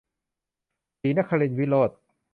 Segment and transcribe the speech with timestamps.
[0.99, 1.91] ศรีนครินทรวิโรฒ